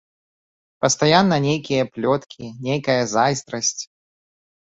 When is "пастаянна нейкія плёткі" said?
0.83-2.45